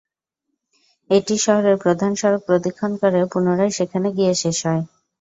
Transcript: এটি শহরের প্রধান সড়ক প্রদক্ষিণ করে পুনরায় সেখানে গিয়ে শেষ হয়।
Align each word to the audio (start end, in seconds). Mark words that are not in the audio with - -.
এটি 1.09 1.35
শহরের 1.37 1.77
প্রধান 1.83 2.11
সড়ক 2.15 2.41
প্রদক্ষিণ 2.47 2.91
করে 3.01 3.19
পুনরায় 3.31 3.73
সেখানে 3.77 4.07
গিয়ে 4.17 4.33
শেষ 4.41 4.57
হয়। 4.65 4.83